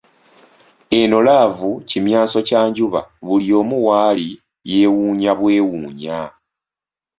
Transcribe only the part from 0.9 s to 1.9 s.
Eno laavu